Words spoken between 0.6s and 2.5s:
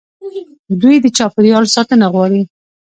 دوی د چاپیریال ساتنه غواړي.